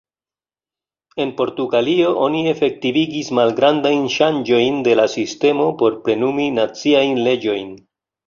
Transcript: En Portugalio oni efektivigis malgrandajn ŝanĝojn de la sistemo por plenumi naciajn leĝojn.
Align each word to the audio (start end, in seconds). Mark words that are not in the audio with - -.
En 1.23 1.33
Portugalio 1.41 2.13
oni 2.27 2.39
efektivigis 2.51 3.29
malgrandajn 3.39 4.01
ŝanĝojn 4.15 4.81
de 4.89 4.97
la 5.03 5.07
sistemo 5.17 5.67
por 5.83 5.99
plenumi 6.07 6.49
naciajn 6.59 7.23
leĝojn. 7.29 7.71